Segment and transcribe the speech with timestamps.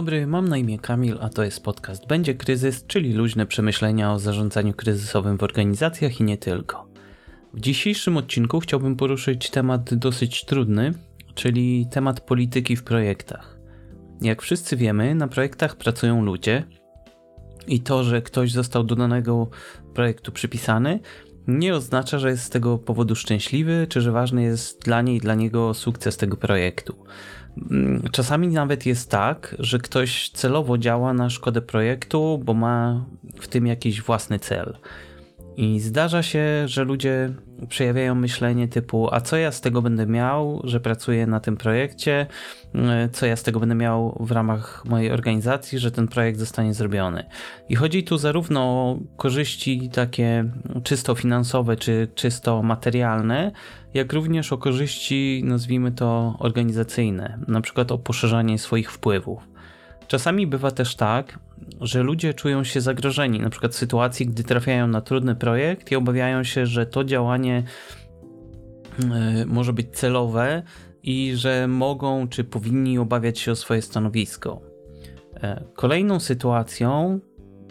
[0.00, 4.18] dobry, mam na imię Kamil, a to jest podcast Będzie Kryzys, czyli luźne przemyślenia o
[4.18, 6.86] zarządzaniu kryzysowym w organizacjach i nie tylko.
[7.54, 10.94] W dzisiejszym odcinku chciałbym poruszyć temat dosyć trudny,
[11.34, 13.58] czyli temat polityki w projektach.
[14.20, 16.64] Jak wszyscy wiemy, na projektach pracują ludzie
[17.66, 19.50] i to, że ktoś został do danego
[19.94, 21.00] projektu przypisany,
[21.48, 25.20] nie oznacza, że jest z tego powodu szczęśliwy, czy że ważny jest dla niej i
[25.20, 27.04] dla niego sukces tego projektu.
[27.70, 33.04] Mm, czasami nawet jest tak, że ktoś celowo działa na szkodę projektu, bo ma
[33.40, 34.76] w tym jakiś własny cel.
[35.56, 37.30] I zdarza się, że ludzie
[37.68, 42.26] przejawiają myślenie typu: A co ja z tego będę miał, że pracuję na tym projekcie?
[42.74, 46.74] E, co ja z tego będę miał w ramach mojej organizacji, że ten projekt zostanie
[46.74, 47.24] zrobiony?
[47.68, 50.44] I chodzi tu zarówno o korzyści takie
[50.84, 53.52] czysto finansowe czy czysto materialne,
[53.94, 59.49] jak również o korzyści, nazwijmy to, organizacyjne, na przykład o poszerzanie swoich wpływów.
[60.10, 61.38] Czasami bywa też tak,
[61.80, 65.96] że ludzie czują się zagrożeni, na przykład w sytuacji, gdy trafiają na trudny projekt i
[65.96, 67.62] obawiają się, że to działanie
[69.12, 70.62] e, może być celowe
[71.02, 74.60] i że mogą czy powinni obawiać się o swoje stanowisko.
[75.42, 77.20] E, kolejną sytuacją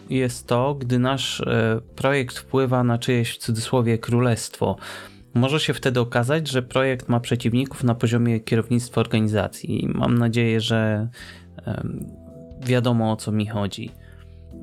[0.09, 4.75] jest to, gdy nasz e, projekt wpływa na czyjeś w cudzysłowie królestwo.
[5.33, 9.89] Może się wtedy okazać, że projekt ma przeciwników na poziomie kierownictwa organizacji.
[9.93, 11.09] Mam nadzieję, że
[12.61, 13.91] wiadomo o co mi chodzi.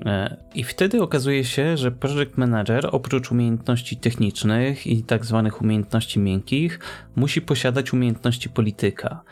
[0.06, 6.18] E, I wtedy okazuje się, że project manager oprócz umiejętności technicznych i tak zwanych umiejętności
[6.18, 6.80] miękkich
[7.16, 9.22] musi posiadać umiejętności polityka.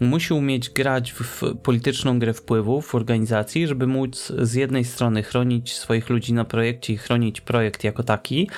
[0.00, 5.74] Musi umieć grać w polityczną grę wpływów w organizacji, żeby móc z jednej strony chronić
[5.74, 8.48] swoich ludzi na projekcie i chronić projekt jako taki,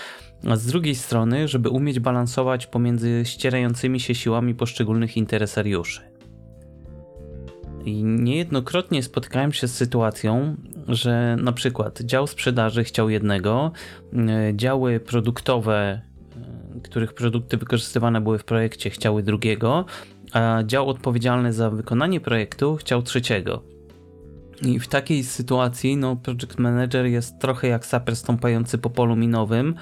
[0.48, 6.15] a z drugiej strony, żeby umieć balansować pomiędzy ścierającymi się siłami poszczególnych interesariuszy.
[7.86, 10.56] I niejednokrotnie spotykałem się z sytuacją,
[10.88, 13.72] że na przykład dział sprzedaży chciał jednego,
[14.12, 16.00] e, działy produktowe,
[16.76, 19.84] e, których produkty wykorzystywane były w projekcie, chciały drugiego,
[20.32, 23.62] a dział odpowiedzialny za wykonanie projektu chciał trzeciego.
[24.62, 29.74] I w takiej sytuacji no, project manager jest trochę jak saper stąpający po polu minowym,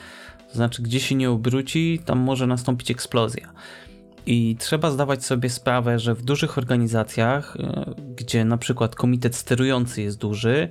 [0.48, 3.52] to znaczy gdzie się nie obróci, tam może nastąpić eksplozja.
[4.26, 10.02] I trzeba zdawać sobie sprawę, że w dużych organizacjach, e, gdzie na przykład komitet sterujący
[10.02, 10.68] jest duży,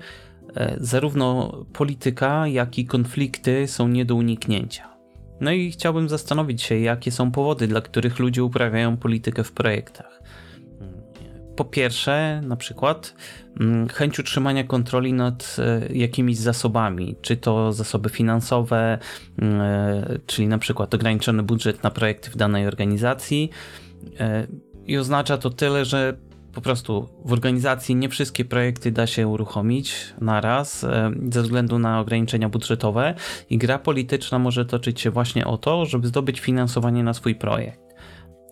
[0.56, 4.94] e, zarówno polityka, jak i konflikty są nie do uniknięcia.
[5.42, 10.20] No i chciałbym zastanowić się, jakie są powody, dla których ludzie uprawiają politykę w projektach.
[11.56, 13.16] Po pierwsze, na przykład
[13.60, 19.00] mm, chęć utrzymania kontroli nad e, jakimiś zasobami, czy to zasoby finansowe,
[19.38, 23.50] mm, e, czyli na przykład ograniczony budżet na projekty w danej organizacji.
[24.20, 24.48] E,
[24.86, 26.18] I oznacza to tyle, że
[26.54, 30.86] po prostu w organizacji nie wszystkie projekty da się uruchomić naraz
[31.30, 33.16] ze względu na ograniczenia budżetowe
[33.50, 37.83] i gra polityczna może toczyć się właśnie o to, żeby zdobyć finansowanie na swój projekt.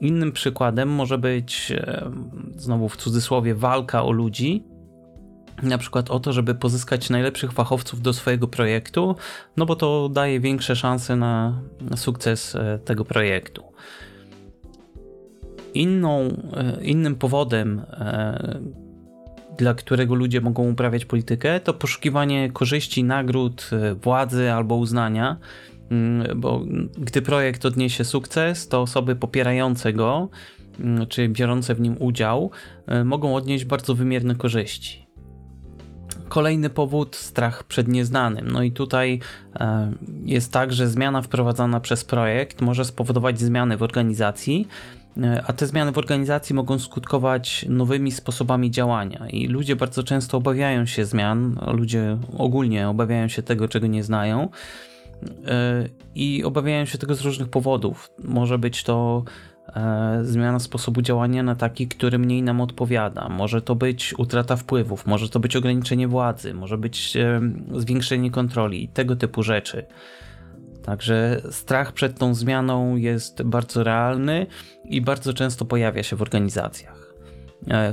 [0.02, 2.12] Innym przykładem może być, e,
[2.56, 4.64] znowu w cudzysłowie, walka o ludzi,
[5.64, 9.16] na przykład o to, żeby pozyskać najlepszych fachowców do swojego projektu,
[9.58, 11.62] no bo to daje większe szanse na
[11.96, 13.64] sukces e, tego projektu.
[15.74, 16.20] Inną,
[16.54, 17.82] e, innym powodem,
[19.58, 23.70] dla którego ludzie mogą uprawiać politykę, to poszukiwanie korzyści, nagród,
[24.02, 25.38] władzy albo uznania.
[25.92, 26.62] Mm, bo
[26.98, 30.30] gdy projekt odniesie sukces, to osoby popierające go,
[30.80, 32.52] mm, czy biorące w nim udział,
[32.88, 35.08] e, mogą odnieść bardzo wymierne korzyści.
[36.30, 38.52] Kolejny powód strach przed nieznanym.
[38.52, 39.20] No i tutaj
[39.60, 39.94] e,
[40.26, 44.68] jest tak, że zmiana wprowadzana przez projekt może spowodować zmiany w organizacji,
[45.18, 49.28] e, a te zmiany w organizacji mogą skutkować nowymi sposobami działania.
[49.30, 54.50] I ludzie bardzo często obawiają się zmian, ludzie ogólnie obawiają się tego, czego nie znają
[56.16, 58.10] i obawiają się tego z różnych powodów.
[58.24, 59.24] Może być to
[59.76, 63.30] e, zmiana sposobu działania na taki, który mniej nam odpowiada.
[63.30, 67.42] Może to być utrata wpływów, może to być ograniczenie władzy, może być e,
[67.72, 69.86] zwiększenie kontroli, tego typu rzeczy.
[70.86, 74.48] Także strach przed tą zmianą jest bardzo realny
[74.86, 77.14] i bardzo często pojawia się w organizacjach.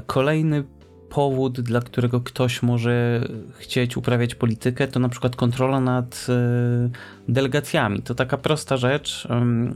[0.06, 0.64] Kolejny
[1.10, 3.20] powód, dla którego ktoś może
[3.58, 6.90] chcieć uprawiać politykę, to na przykład kontrola nad e,
[7.28, 8.02] delegacjami.
[8.02, 9.28] To taka prosta rzecz,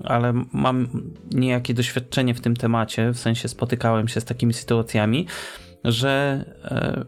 [0.04, 0.88] ale mam
[1.30, 5.26] niejakie doświadczenie w tym temacie, w sensie spotykałem się z takimi sytuacjami,
[5.84, 7.04] że e,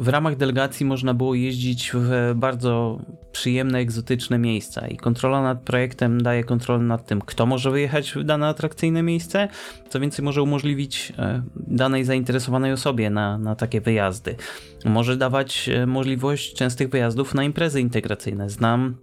[0.00, 3.00] w ramach delegacji można było jeździć w bardzo
[3.32, 8.24] przyjemne, egzotyczne miejsca i kontrola nad projektem daje kontrolę nad tym, kto może wyjechać w
[8.24, 9.48] dane atrakcyjne miejsce,
[9.88, 14.36] co więcej może umożliwić e, danej zainteresowanej osobie na, na takie wyjazdy.
[14.84, 18.50] Może dawać e, możliwość częstych wyjazdów na imprezy integracyjne.
[18.50, 18.96] Znam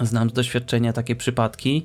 [0.00, 1.84] Znam z doświadczenia takie przypadki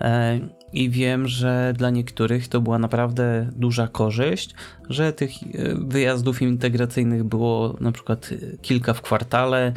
[0.00, 0.40] e,
[0.72, 4.54] i wiem, że dla niektórych to była naprawdę duża korzyść,
[4.88, 8.30] że tych e, wyjazdów integracyjnych było na przykład
[8.62, 9.72] kilka w kwartale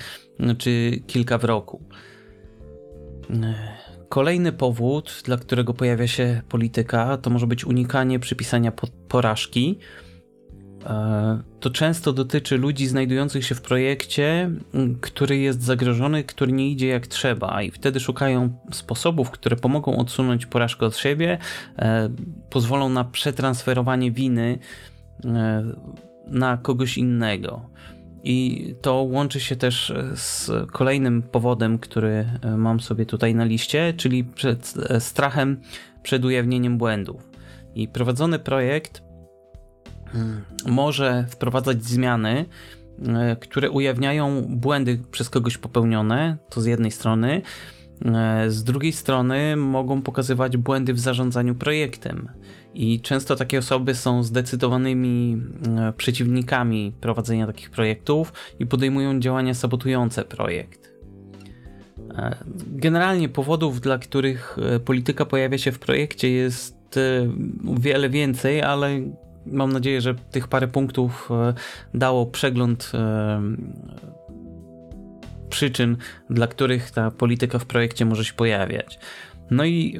[0.57, 1.81] czy kilka w roku.
[3.29, 3.53] E,
[4.09, 8.71] kolejny powód, dla którego pojawia się polityka, to może być unikanie przypisania
[9.07, 10.10] porażki E,
[11.59, 14.51] to często dotyczy ludzi znajdujących się w projekcie,
[15.01, 20.45] który jest zagrożony, który nie idzie jak trzeba, i wtedy szukają sposobów, które pomogą odsunąć
[20.45, 21.37] porażkę od siebie,
[21.79, 22.09] e,
[22.49, 24.59] pozwolą na przetransferowanie winy
[25.25, 25.63] e,
[26.27, 27.69] na kogoś innego.
[28.23, 32.25] I to łączy się też z kolejnym powodem, który
[32.57, 35.61] mam sobie tutaj na liście, czyli przed strachem
[36.03, 37.29] przed ujawnieniem błędów.
[37.75, 39.10] I prowadzony projekt.
[40.65, 42.45] Może wprowadzać zmiany,
[43.07, 47.41] e, które ujawniają błędy przez kogoś popełnione, to z jednej strony.
[48.05, 52.29] E, z drugiej strony mogą pokazywać błędy w zarządzaniu projektem.
[52.73, 55.37] I często takie osoby są zdecydowanymi
[55.77, 60.91] e, przeciwnikami prowadzenia takich projektów i podejmują działania sabotujące projekt.
[62.67, 66.99] Generalnie powodów, dla których polityka pojawia się w projekcie, jest
[67.79, 69.01] wiele więcej, ale
[69.45, 71.53] mam nadzieję, że tych parę punktów e,
[71.93, 73.41] dało przegląd e,
[75.49, 75.97] przyczyn,
[76.29, 78.99] dla których ta polityka w projekcie może się pojawiać.
[79.51, 79.99] No i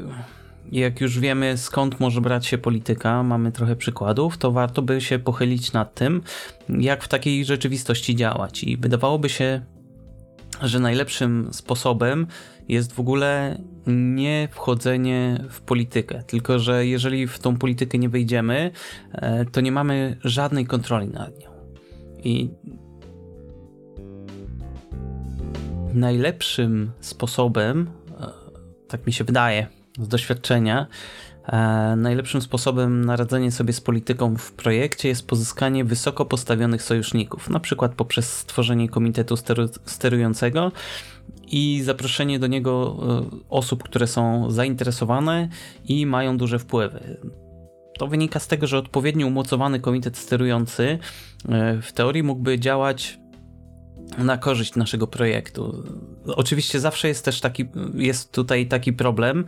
[0.72, 5.20] jak już wiemy skąd może brać się polityka, mamy trochę przykładów, to warto by się
[5.20, 6.22] pochylić nad tym,
[6.70, 8.64] jak w takiej rzeczywistości działać.
[8.64, 9.62] I wydawałoby się,
[10.62, 12.28] że najlepszym sposobem
[12.68, 16.24] jest w ogóle nie wchodzenie w politykę.
[16.28, 18.72] Tylko, że jeżeli w tą politykę nie wejdziemy,
[19.12, 21.50] e, to nie mamy żadnej kontroli nad nią.
[22.24, 22.50] I
[25.94, 28.28] najlepszym sposobem, e,
[28.88, 29.68] tak mi się wydaje
[30.00, 30.88] z doświadczenia,
[31.98, 37.60] najlepszym sposobem na radzenie sobie z polityką w projekcie jest pozyskanie wysoko postawionych sojuszników, na
[37.60, 40.72] przykład poprzez stworzenie komitetu steru sterującego
[41.48, 45.50] i zaproszenie do niego e, osób, które są zainteresowane
[45.86, 47.18] i mają duże wpływy.
[47.98, 51.00] To wynika z tego, że odpowiednio umocowany komitet sterujący
[51.50, 53.20] e, w teorii mógłby działać
[54.18, 55.84] na korzyść naszego projektu.
[56.26, 59.46] Oczywiście zawsze jest też taki, jest tutaj taki problem,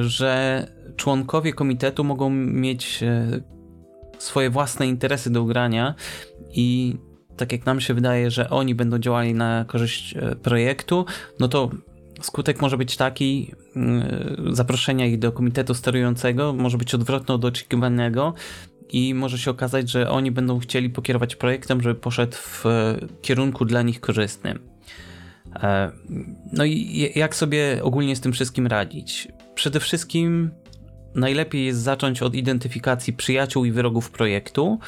[0.00, 3.40] że członkowie komitetu mogą mieć e,
[4.18, 5.94] swoje własne interesy do ugrania
[6.52, 6.96] i
[7.36, 11.04] tak jak nam się wydaje, że oni będą działali na korzyść e, projektu,
[11.40, 11.70] no to
[12.22, 14.04] skutek może być taki, mm,
[14.54, 18.34] zaproszenia ich do komitetu sterującego może być odwrotny od oczekiwanego
[18.92, 23.64] i może się okazać, że oni będą chcieli pokierować projektem, żeby poszedł w e, kierunku
[23.64, 24.73] dla nich korzystnym.
[25.62, 25.90] E,
[26.52, 29.28] no i jak sobie ogólnie z tym wszystkim radzić?
[29.54, 30.50] Przede wszystkim
[31.14, 34.78] najlepiej jest zacząć od identyfikacji przyjaciół i wrogów projektu.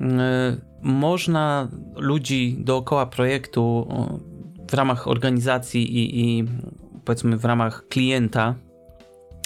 [0.00, 3.88] E, można ludzi dookoła projektu
[4.70, 6.44] w ramach organizacji i, i
[7.04, 8.54] powiedzmy w ramach klienta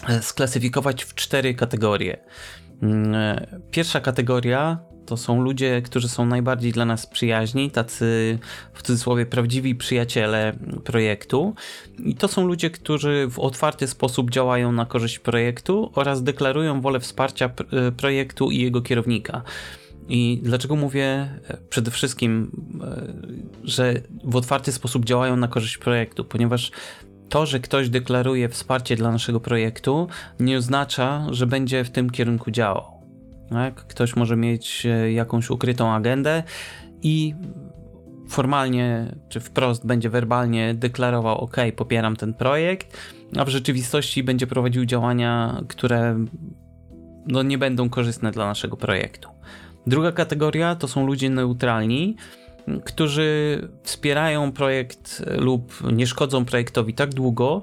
[0.08, 2.24] e, sklasyfikować w cztery kategorie.
[3.70, 4.78] Pierwsza kategoria
[5.12, 8.38] to są ludzie, którzy są najbardziej dla nas przyjaźni, tacy
[8.72, 10.52] w cudzysłowie prawdziwi przyjaciele
[10.84, 11.54] projektu.
[12.04, 17.00] I to są ludzie, którzy w otwarty sposób działają na korzyść projektu oraz deklarują wolę
[17.00, 19.42] wsparcia e, projektu i jego kierownika.
[20.08, 22.50] I dlaczego mówię e, przede wszystkim,
[22.84, 23.12] e,
[23.64, 26.24] że w otwarty sposób działają na korzyść projektu?
[26.24, 26.70] Ponieważ
[27.28, 30.08] to, że ktoś deklaruje wsparcie dla naszego projektu,
[30.40, 33.01] nie oznacza, że będzie w tym kierunku działał.
[33.52, 33.74] Tak?
[33.74, 36.42] Ktoś może mieć e, jakąś ukrytą agendę
[37.02, 37.34] i
[38.28, 42.98] formalnie czy wprost będzie werbalnie deklarował: OK, popieram ten projekt,
[43.38, 46.26] a w rzeczywistości będzie prowadził działania, które
[47.26, 49.28] no, nie będą korzystne dla naszego projektu.
[49.86, 52.16] Druga kategoria to są ludzie neutralni,
[52.84, 57.62] którzy wspierają projekt lub nie szkodzą projektowi tak długo,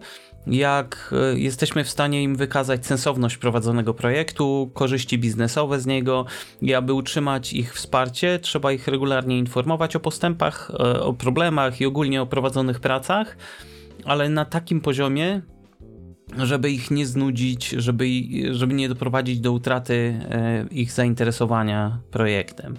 [0.49, 6.25] jak e, jesteśmy w stanie im wykazać sensowność prowadzonego projektu, korzyści biznesowe z niego
[6.61, 11.85] i aby utrzymać ich wsparcie, trzeba ich regularnie informować o postępach, e, o problemach i
[11.85, 13.37] ogólnie o prowadzonych pracach,
[14.05, 15.41] ale na takim poziomie,
[16.37, 18.05] żeby ich nie znudzić, żeby,
[18.51, 22.77] żeby nie doprowadzić do utraty e, ich zainteresowania projektem.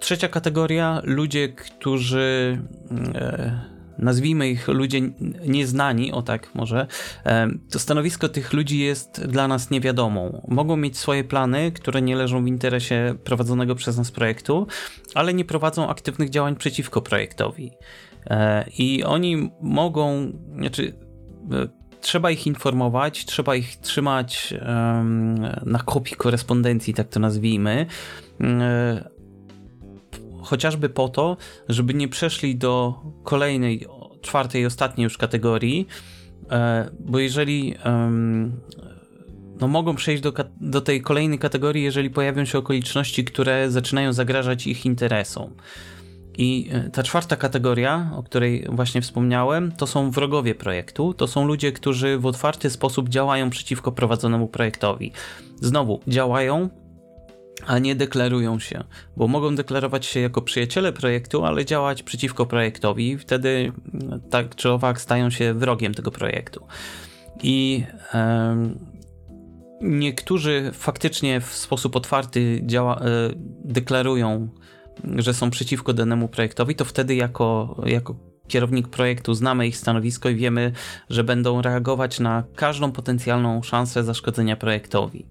[0.00, 2.58] trzecia kategoria, ludzie, którzy
[3.98, 5.00] nazwijmy ich ludzie
[5.46, 6.86] nieznani, o tak może,
[7.70, 10.42] to stanowisko tych ludzi jest dla nas niewiadomą.
[10.48, 14.66] Mogą mieć swoje plany, które nie leżą w interesie prowadzonego przez nas projektu,
[15.14, 17.70] ale nie prowadzą aktywnych działań przeciwko projektowi.
[18.26, 20.92] E, I oni mogą, znaczy,
[21.52, 21.68] e,
[22.00, 24.54] trzeba ich informować, trzeba ich trzymać
[25.66, 27.86] na kopii korespondencji, tak to nazwijmy,
[28.40, 29.10] e,
[30.42, 31.36] chociażby po to,
[31.68, 32.94] żeby nie przeszli do
[33.24, 33.86] kolejnej,
[34.20, 35.86] czwartej, ostatniej już kategorii,
[36.50, 37.74] e, bo jeżeli
[39.60, 44.66] no mogą przejść do, do tej kolejnej kategorii, jeżeli pojawią się okoliczności, które zaczynają zagrażać
[44.66, 45.54] ich interesom.
[46.38, 51.14] I e, ta czwarta kategoria, o której właśnie wspomniałem, to są wrogowie projektu.
[51.14, 55.12] To są ludzie, którzy w otwarty sposób działają przeciwko prowadzonemu projektowi.
[55.60, 56.68] Znowu, działają
[57.66, 58.84] a nie deklarują się,
[59.16, 63.72] bo mogą deklarować się jako przyjaciele projektu, ale działać przeciwko projektowi, wtedy
[64.30, 66.66] tak czy owak stają się wrogiem tego projektu.
[67.42, 67.84] I
[69.82, 73.00] niektórzy faktycznie w sposób otwarty działa, e,
[73.64, 74.48] deklarują,
[75.16, 78.14] że są przeciwko danemu projektowi, to wtedy jako, jako
[78.48, 80.72] kierownik projektu znamy ich stanowisko i wiemy,
[81.10, 85.26] że będą reagować na każdą potencjalną szansę zaszkodzenia projektowi.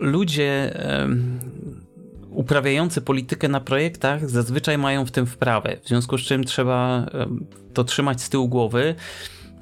[0.00, 0.78] Ludzie
[2.30, 7.06] uprawiający politykę na projektach zazwyczaj mają w tym wprawę, w związku z czym trzeba
[7.74, 8.94] to trzymać z tyłu głowy,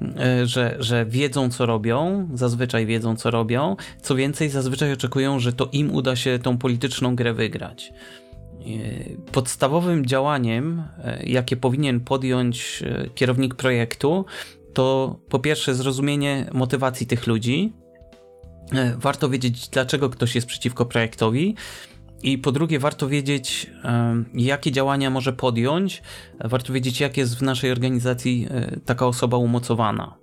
[0.01, 5.53] e, że, że wiedzą co robią, zazwyczaj wiedzą co robią, co więcej zazwyczaj oczekują, że
[5.53, 7.93] to im uda się tą polityczną grę wygrać.
[7.93, 8.65] E,
[9.31, 12.83] podstawowym działaniem, e, jakie powinien podjąć
[13.15, 14.25] kierownik projektu,
[14.73, 17.73] to po pierwsze zrozumienie motywacji tych ludzi,
[18.97, 21.55] warto wiedzieć, dlaczego ktoś jest przeciwko projektowi.
[22.23, 23.71] I po drugie, warto wiedzieć,
[24.33, 26.01] jakie działania może podjąć.
[26.43, 30.17] Warto wiedzieć, jak jest w naszej organizacji e, taka osoba umocowana.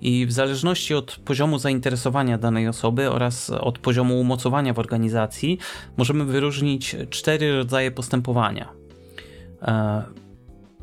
[0.00, 5.58] I w zależności od poziomu zainteresowania danej osoby oraz od poziomu umocowania w organizacji,
[5.96, 8.72] możemy wyróżnić cztery rodzaje postępowania.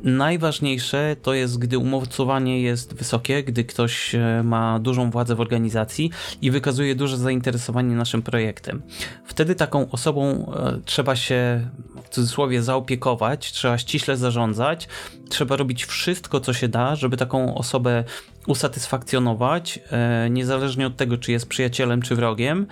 [0.03, 6.10] Najważniejsze to jest, gdy umocowanie jest wysokie, gdy ktoś e, ma dużą władzę w organizacji
[6.41, 8.81] i wykazuje duże zainteresowanie naszym projektem.
[9.25, 11.69] Wtedy taką osobą e, trzeba się
[12.03, 14.88] w cudzysłowie zaopiekować, trzeba ściśle zarządzać,
[15.29, 18.03] trzeba robić wszystko, co się da, żeby taką osobę
[18.48, 22.67] usatysfakcjonować, e, niezależnie od tego, czy jest przyjacielem, czy wrogiem.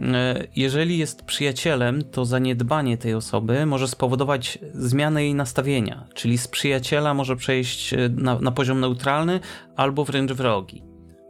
[0.00, 6.48] E, jeżeli jest przyjacielem, to zaniedbanie tej osoby może spowodować zmianę jej nastawienia, czyli z
[6.48, 9.40] przyjaciela może przejść e, na, na poziom neutralny
[9.76, 10.82] albo wręcz wrogi.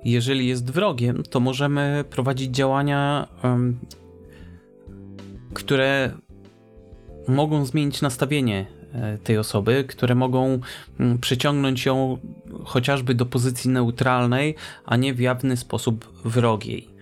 [0.04, 3.78] Jeżeli jest wrogiem, to możemy prowadzić działania, um,
[5.54, 6.10] które
[7.28, 10.60] mogą zmienić nastawienie e, tej osoby, które mogą
[11.20, 12.18] przyciągnąć ją
[12.64, 14.54] chociażby do pozycji neutralnej,
[14.84, 16.95] a nie w jawny sposób wrogiej.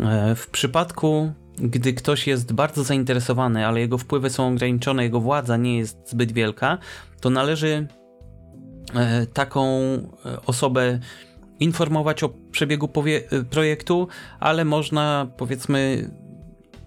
[0.00, 5.56] E, w przypadku, gdy ktoś jest bardzo zainteresowany, ale jego wpływy są ograniczone, jego władza
[5.56, 6.78] nie jest zbyt wielka,
[7.20, 7.86] to należy
[8.94, 10.98] e, taką e, osobę
[11.60, 12.88] informować o przebiegu
[13.50, 14.08] projektu,
[14.40, 16.10] ale można powiedzmy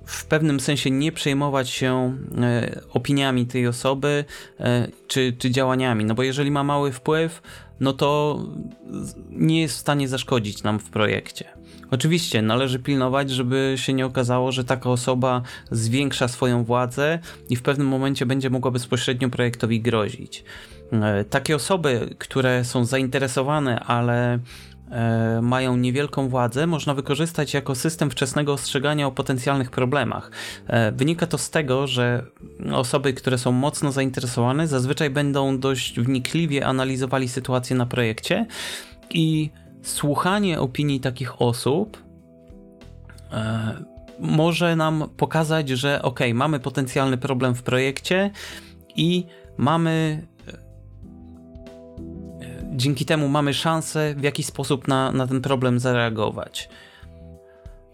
[0.05, 2.17] w pewnym sensie nie przejmować się
[2.93, 4.25] opiniami tej osoby
[5.07, 7.41] czy, czy działaniami, no bo jeżeli ma mały wpływ,
[7.79, 8.39] no to
[9.29, 11.45] nie jest w stanie zaszkodzić nam w projekcie.
[11.91, 15.41] Oczywiście należy pilnować, żeby się nie okazało, że taka osoba
[15.71, 17.19] zwiększa swoją władzę
[17.49, 20.43] i w pewnym momencie będzie mogła bezpośrednio projektowi grozić.
[20.91, 24.39] E, takie osoby, które są zainteresowane, ale
[24.91, 30.31] e, mają niewielką władzę, można wykorzystać jako system wczesnego ostrzegania o potencjalnych problemach.
[30.67, 32.25] E, wynika to z tego, że
[32.71, 38.45] osoby, które są mocno zainteresowane, zazwyczaj będą dość wnikliwie analizowali sytuację na projekcie
[39.09, 39.49] i
[39.81, 42.03] słuchanie opinii takich osób
[43.31, 43.73] e,
[44.19, 48.31] może nam pokazać, że ok, mamy potencjalny problem w projekcie
[48.95, 49.25] i
[49.57, 50.53] mamy e,
[52.71, 56.69] dzięki temu mamy szansę w jakiś sposób na, na ten problem zareagować.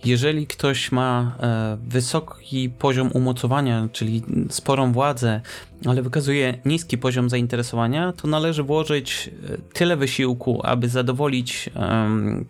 [0.05, 5.41] Jeżeli ktoś ma e, wysoki poziom umocowania, czyli sporą władzę,
[5.85, 11.69] ale wykazuje niski poziom zainteresowania, to należy włożyć e, tyle wysiłku, aby zadowolić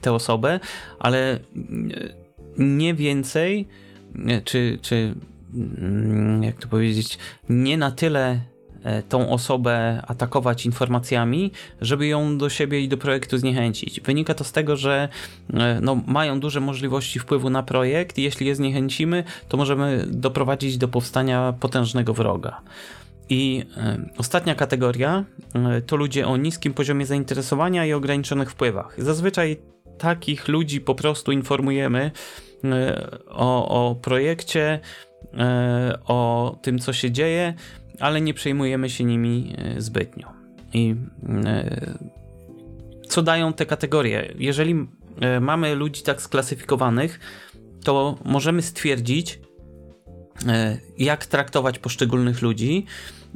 [0.01, 0.59] tę osobę,
[1.00, 1.39] ale e,
[2.57, 3.67] nie więcej,
[4.43, 5.15] czy, czy
[5.55, 7.17] mm, jak to powiedzieć,
[7.50, 8.54] nie na tyle e,
[9.10, 11.51] tą osobę atakować informacjami,
[11.82, 14.01] żeby ją do siebie i do projektu zniechęcić.
[14.01, 15.10] Wynika to z tego, że
[15.54, 20.77] e, no, mają duże możliwości wpływu na projekt i jeśli je zniechęcimy, to możemy doprowadzić
[20.77, 22.62] do powstania potężnego wroga.
[23.30, 23.63] I
[24.13, 25.25] y, ostatnia kategoria
[25.88, 28.96] to ludzie o niskim poziomie zainteresowania i ograniczonych wpływach.
[28.98, 29.58] Zazwyczaj
[29.98, 32.12] takich ludzi po prostu informujemy
[33.30, 34.80] o, o projekcie,
[36.08, 37.54] o tym, co się dzieje,
[37.99, 40.33] ale nie przejmujemy się nimi zbytnio.
[40.73, 40.95] I
[43.09, 44.33] co dają te kategorie?
[44.39, 44.87] Jeżeli
[45.41, 47.19] mamy ludzi tak sklasyfikowanych,
[47.83, 49.44] to możemy stwierdzić, E,
[50.98, 52.86] jak traktować poszczególnych ludzi,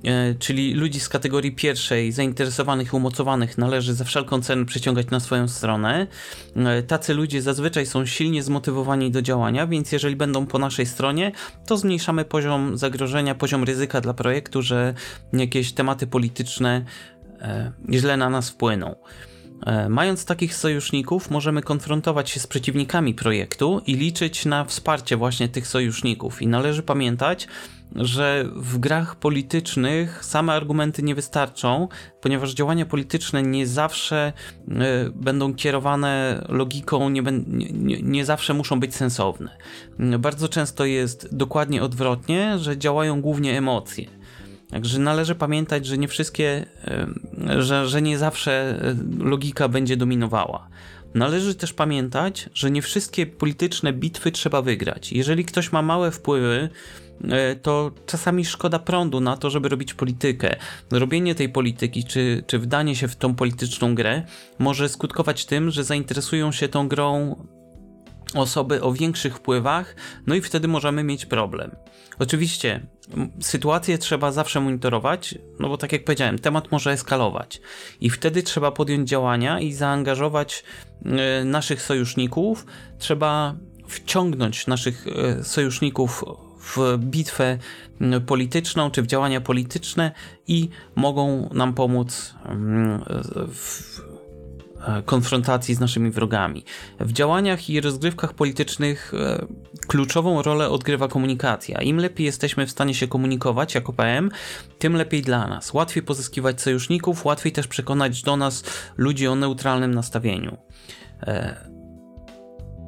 [0.03, 5.47] e, czyli ludzi z kategorii pierwszej, zainteresowanych, umocowanych, należy za wszelką cenę przyciągać na swoją
[5.47, 6.07] stronę.
[6.55, 11.31] E, tacy ludzie zazwyczaj są silnie zmotywowani do działania, więc jeżeli będą po naszej stronie,
[11.65, 14.93] to zmniejszamy poziom zagrożenia, poziom ryzyka dla projektu, że
[15.33, 16.85] jakieś tematy polityczne
[17.91, 18.95] źle na nas wpłyną.
[19.65, 25.49] E, mając takich sojuszników, możemy konfrontować się z przeciwnikami projektu i liczyć na wsparcie właśnie
[25.49, 26.41] tych sojuszników.
[26.41, 27.47] I należy pamiętać,
[27.95, 31.87] że w grach politycznych same argumenty nie wystarczą,
[32.21, 34.33] ponieważ działania polityczne nie zawsze
[34.67, 34.73] y,
[35.15, 39.57] będą kierowane logiką, nie, nie, nie, zawsze muszą być sensowne.
[40.19, 44.18] Bardzo często jest dokładnie odwrotnie, że działają głównie emocje.
[44.71, 46.65] Także należy pamiętać, że nie wszystkie,
[47.59, 50.69] że, że nie zawsze e, logika będzie dominowała.
[51.13, 55.11] Należy też pamiętać, że nie wszystkie polityczne bitwy trzeba wygrać.
[55.11, 56.69] Jeżeli ktoś ma małe wpływy,
[57.23, 60.55] e, to czasami szkoda prądu na to, żeby robić politykę.
[60.91, 64.23] Robienie tej polityki, czy, czy wdanie się w tą polityczną grę,
[64.59, 67.35] może skutkować tym, że zainteresują się tą grą
[68.35, 69.95] osoby o większych wpływach,
[70.27, 71.71] no i wtedy możemy mieć problem.
[72.19, 72.87] Oczywiście
[73.41, 77.61] sytuację trzeba zawsze monitorować, no bo tak jak powiedziałem, temat może eskalować
[78.01, 80.63] i wtedy trzeba podjąć działania i zaangażować
[81.41, 82.65] y, naszych sojuszników,
[82.97, 83.55] trzeba
[83.87, 86.25] wciągnąć naszych y, sojuszników
[86.75, 87.57] w bitwę
[88.25, 90.11] polityczną czy w działania polityczne
[90.47, 92.35] i mogą nam pomóc
[93.53, 94.08] w E,
[95.05, 96.63] konfrontacji z naszymi wrogami.
[96.99, 99.45] W działaniach i rozgrywkach politycznych e,
[99.87, 101.81] kluczową rolę odgrywa komunikacja.
[101.81, 104.31] Im lepiej jesteśmy w stanie się komunikować jako PM,
[104.79, 105.73] tym lepiej dla nas.
[105.73, 108.63] Łatwiej pozyskiwać sojuszników, łatwiej też przekonać do nas
[108.97, 110.57] ludzi o neutralnym nastawieniu.
[111.23, 111.69] E,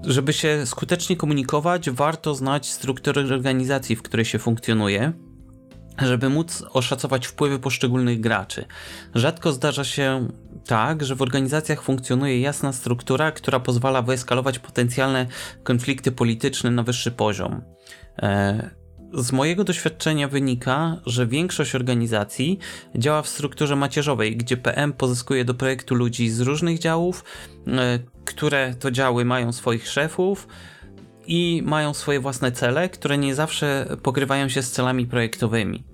[0.05, 5.13] żeby się skutecznie komunikować, warto znać strukturę organizacji, w której się funkcjonuje
[6.01, 8.65] żeby móc oszacować wpływy poszczególnych graczy.
[9.15, 10.27] Rzadko zdarza się
[10.65, 15.25] tak, że w organizacjach funkcjonuje jasna struktura, która pozwala wyeskalować potencjalne
[15.63, 17.61] konflikty polityczne na wyższy poziom.
[18.21, 18.69] E,
[19.13, 22.59] z mojego doświadczenia wynika, że większość organizacji
[22.95, 27.23] działa w strukturze macierzowej, gdzie PM pozyskuje do projektu ludzi z różnych działów,
[27.67, 30.47] e, które to działy mają swoich szefów
[31.27, 35.90] i mają swoje własne cele, które nie zawsze pokrywają się z celami projektowymi.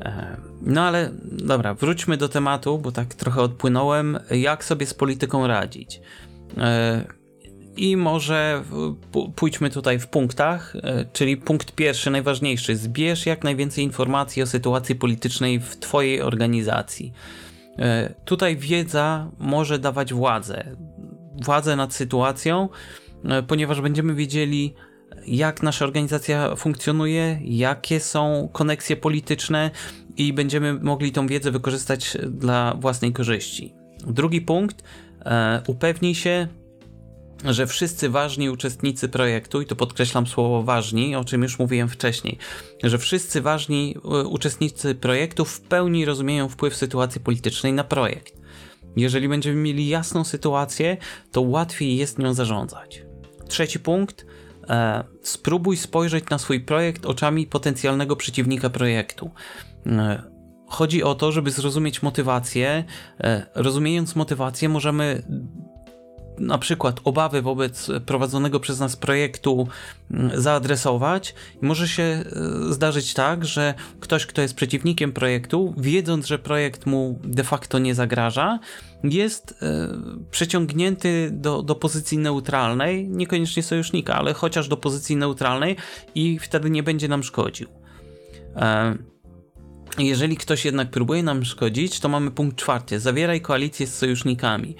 [0.00, 4.18] E, no ale dobra, wróćmy do tematu, bo tak trochę odpłynąłem.
[4.30, 6.00] Jak sobie z polityką radzić?
[6.58, 7.04] E,
[7.76, 8.64] I może
[9.36, 12.76] pójdźmy tutaj w punktach, e, czyli punkt pierwszy, najważniejszy.
[12.76, 17.12] Zbierz jak najwięcej informacji o sytuacji politycznej w Twojej organizacji.
[18.24, 20.76] Tutaj wiedza może dawać władzę.
[21.42, 22.68] Władzę nad sytuacją,
[23.46, 24.74] ponieważ będziemy wiedzieli,
[25.26, 29.70] jak nasza organizacja funkcjonuje, jakie są koneksje polityczne
[30.16, 33.74] i będziemy mogli tą wiedzę wykorzystać dla własnej korzyści.
[34.06, 34.82] Drugi punkt,
[35.24, 36.48] e, upewnij się,
[37.44, 42.38] że wszyscy ważni uczestnicy projektu, i tu podkreślam słowo ważni, o czym już mówiłem wcześniej,
[42.82, 48.40] że wszyscy ważni e, uczestnicy projektu w pełni rozumieją wpływ sytuacji politycznej na projekt.
[48.96, 50.96] Jeżeli będziemy mieli jasną sytuację,
[51.32, 53.02] to łatwiej jest nią zarządzać.
[53.48, 54.26] Trzeci punkt,
[54.70, 59.30] E, spróbuj spojrzeć na swój projekt oczami potencjalnego przeciwnika projektu.
[59.86, 60.22] E,
[60.66, 62.84] chodzi o to, żeby zrozumieć motywację.
[63.20, 65.22] E, rozumiejąc motywację, możemy
[66.40, 69.68] na przykład obawy wobec prowadzonego przez nas projektu
[70.10, 72.24] mm, zaadresować może się e,
[72.72, 77.94] zdarzyć tak, że ktoś, kto jest przeciwnikiem projektu, wiedząc, że projekt mu de facto nie
[77.94, 78.58] zagraża,
[79.04, 79.88] jest e,
[80.30, 85.76] przeciągnięty do, do pozycji neutralnej, niekoniecznie sojusznika, ale chociaż do pozycji neutralnej
[86.14, 87.68] i wtedy nie będzie nam szkodził.
[88.56, 88.94] E,
[89.98, 93.00] jeżeli ktoś jednak próbuje nam szkodzić, to mamy punkt czwarty.
[93.00, 94.76] Zawieraj koalicję z sojusznikami.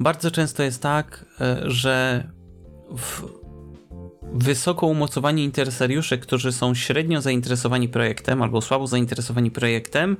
[0.00, 2.24] Bardzo często jest tak, e, że
[4.32, 10.16] wysoko umocowani interesariusze, którzy są średnio zainteresowani projektem albo słabo zainteresowani projektem,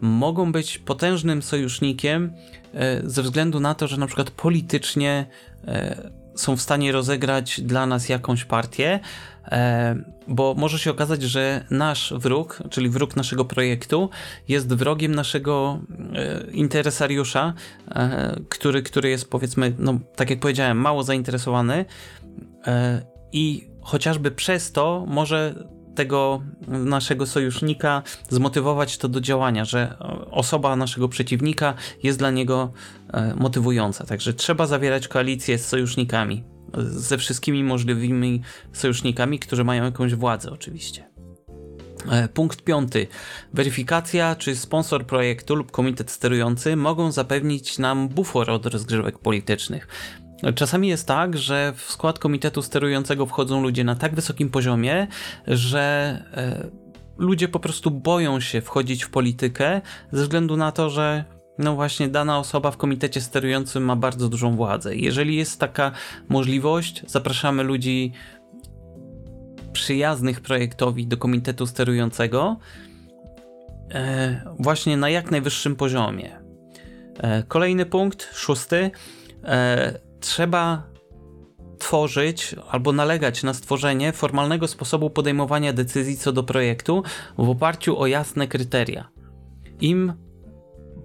[0.00, 2.32] mogą być potężnym sojusznikiem
[2.74, 5.26] e, ze względu na to, że na przykład politycznie
[5.64, 9.00] e, są w stanie rozegrać dla nas jakąś partię,
[9.44, 9.96] e,
[10.28, 14.10] bo może się okazać, że nasz wróg, czyli wróg naszego projektu,
[14.48, 15.78] jest wrogiem naszego
[16.52, 17.54] interesariusza,
[18.48, 21.84] który, który jest powiedzmy, no tak jak powiedziałem, mało zainteresowany
[23.32, 25.54] i chociażby przez to może
[25.94, 29.96] tego naszego sojusznika zmotywować to do działania, że
[30.30, 32.72] osoba naszego przeciwnika jest dla niego
[33.12, 34.06] e, motywująca.
[34.06, 36.44] Także trzeba zawierać koalicję z sojusznikami,
[36.78, 41.12] ze wszystkimi możliwymi sojusznikami, którzy mają jakąś władzę oczywiście.
[42.10, 43.06] E, punkt piąty.
[43.54, 49.88] Weryfikacja, czy sponsor projektu lub komitet sterujący mogą zapewnić nam bufor od rozgrywek politycznych.
[50.54, 55.06] Czasami jest tak, że w skład komitetu sterującego wchodzą ludzie na tak wysokim poziomie,
[55.46, 55.80] że
[56.34, 56.68] e,
[57.18, 59.80] ludzie po prostu boją się wchodzić w politykę
[60.12, 61.24] ze względu na to, że
[61.58, 64.96] no właśnie dana osoba w komitecie sterującym ma bardzo dużą władzę.
[64.96, 65.92] Jeżeli jest taka
[66.28, 68.12] możliwość, zapraszamy ludzi
[69.72, 72.56] przyjaznych projektowi do komitetu sterującego
[73.90, 76.38] e, właśnie na jak najwyższym poziomie.
[77.18, 78.90] E, kolejny punkt, szósty
[80.22, 80.92] trzeba
[81.78, 87.02] tworzyć albo nalegać na stworzenie formalnego sposobu podejmowania decyzji co do projektu
[87.38, 89.08] w oparciu o jasne kryteria.
[89.80, 90.12] Im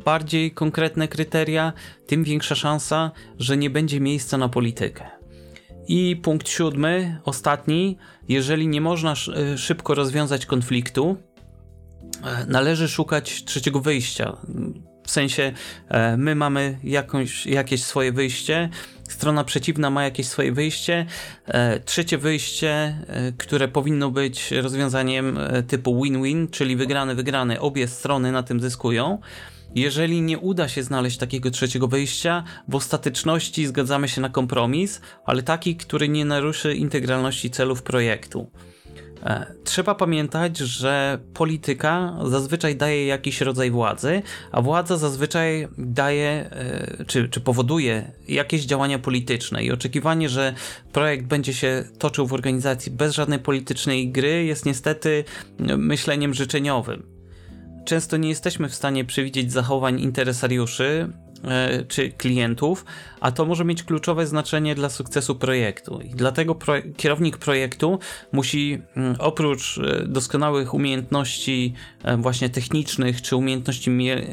[0.05, 1.73] bardziej konkretne kryteria,
[2.07, 5.09] tym większa szansa, że nie będzie miejsca na politykę.
[5.87, 7.97] I punkt siódmy, ostatni,
[8.29, 9.13] jeżeli nie można
[9.57, 11.17] szybko rozwiązać konfliktu,
[12.23, 14.37] e, należy szukać trzeciego wyjścia.
[15.05, 15.51] W sensie
[15.87, 18.69] e, my mamy jakąś, jakieś swoje wyjście,
[19.07, 21.05] strona przeciwna ma jakieś swoje wyjście.
[21.45, 22.69] E, trzecie wyjście,
[23.07, 29.19] e, które powinno być rozwiązaniem typu win-win, czyli wygrany, wygrany, obie strony na tym zyskują.
[29.75, 35.43] Jeżeli nie uda się znaleźć takiego trzeciego wyjścia, w ostateczności zgadzamy się na kompromis, ale
[35.43, 38.51] taki, który nie naruszy integralności celów projektu.
[39.23, 47.05] E, trzeba pamiętać, że polityka zazwyczaj daje jakiś rodzaj władzy, a władza zazwyczaj daje e,
[47.07, 50.53] czy, czy powoduje jakieś działania polityczne i oczekiwanie, że
[50.93, 55.23] projekt będzie się toczył w organizacji bez żadnej politycznej gry jest niestety
[55.77, 57.17] myśleniem życzeniowym.
[57.85, 61.26] Często nie jesteśmy w stanie przewidzieć zachowań interesariuszy, E,
[61.87, 62.85] czy klientów,
[63.19, 66.01] a to może mieć kluczowe znaczenie dla sukcesu projektu.
[66.01, 66.57] I dlatego
[66.97, 67.99] kierownik projektu
[68.31, 71.73] musi mm, oprócz e, doskonałych umiejętności
[72.03, 73.89] e, właśnie technicznych czy umiejętności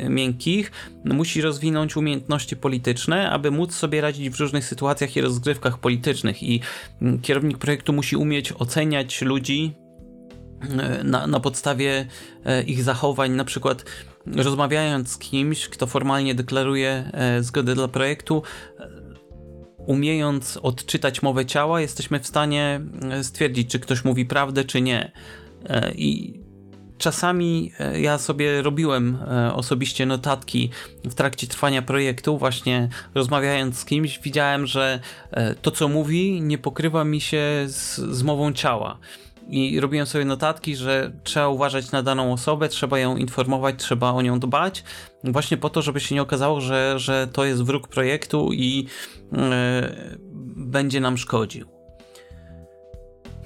[0.08, 0.72] miękkich,
[1.04, 6.42] musi rozwinąć umiejętności polityczne, aby móc sobie radzić w różnych sytuacjach i rozgrywkach politycznych.
[6.42, 6.60] I
[7.02, 9.83] mm, kierownik projektu musi umieć oceniać ludzi
[11.04, 12.06] na, na podstawie
[12.66, 13.84] ich zachowań, na przykład
[14.26, 18.42] rozmawiając z kimś, kto formalnie deklaruje e, zgodę dla projektu,
[18.78, 18.88] e,
[19.78, 25.12] umiejąc odczytać mowę ciała, jesteśmy w stanie e, stwierdzić, czy ktoś mówi prawdę, czy nie.
[25.94, 26.40] I
[26.98, 29.18] czasami ja sobie robiłem
[29.54, 30.70] osobiście notatki
[31.04, 35.00] w trakcie trwania projektu, właśnie rozmawiając z kimś, widziałem, że
[35.62, 38.98] to, co mówi, nie pokrywa mi się z, z mową ciała
[39.48, 44.22] i robiłem sobie notatki, że trzeba uważać na daną osobę, trzeba ją informować, trzeba o
[44.22, 44.84] nią dbać,
[45.24, 48.86] właśnie po to, żeby się nie okazało, że, że to jest wróg projektu i
[49.32, 49.38] yy,
[50.56, 51.66] będzie nam szkodził.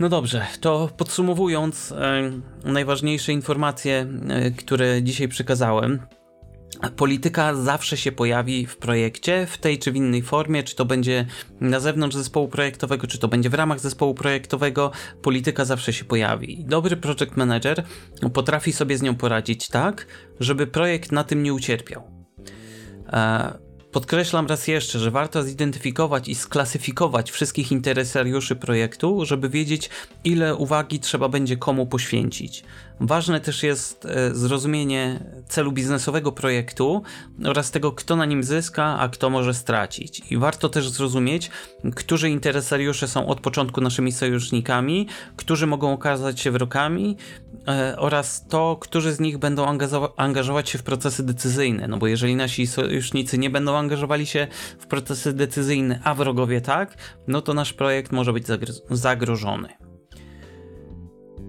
[0.01, 1.95] No dobrze, to podsumowując,
[2.65, 4.07] yy, najważniejsze informacje,
[4.43, 6.01] yy, które dzisiaj przekazałem.
[6.97, 11.27] Polityka zawsze się pojawi w projekcie, w tej czy w innej formie, czy to będzie
[11.61, 14.91] na zewnątrz zespołu projektowego, czy to będzie w ramach zespołu projektowego,
[15.23, 16.65] polityka zawsze się pojawi.
[16.65, 17.85] Dobry project manager
[18.33, 20.07] potrafi sobie z nią poradzić tak,
[20.41, 22.03] żeby projekt na tym nie ucierpiał.
[23.13, 29.91] E, Podkreślam raz jeszcze, że warto zidentyfikować i sklasyfikować wszystkich interesariuszy projektu, żeby wiedzieć,
[30.25, 32.65] ile uwagi trzeba będzie komu poświęcić.
[33.01, 37.03] Ważne też jest e, zrozumienie celu biznesowego projektu
[37.45, 40.23] oraz tego, kto na nim zyska, a kto może stracić.
[40.31, 41.51] I warto też zrozumieć,
[41.97, 45.07] którzy interesariusze są od początku naszymi sojusznikami,
[45.37, 47.17] którzy mogą okazać się wrogami
[47.69, 49.79] e, oraz to, którzy z nich będą
[50.17, 51.89] angażować się w procesy decyzyjne.
[51.89, 54.47] No bo jeżeli nasi sojusznicy nie będą angażowali się
[54.79, 56.95] w procesy decyzyjne, a wrogowie tak,
[57.29, 58.47] no to nasz projekt może być
[58.91, 59.88] zagrożony.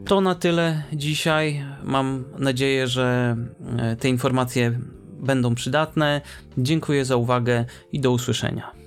[0.06, 1.66] To na tyle dzisiaj.
[1.84, 3.36] Mam nadzieję, że
[3.78, 4.80] e, te informacje
[5.20, 6.22] będą przydatne.
[6.58, 8.79] Dziękuję za uwagę i do usłyszenia.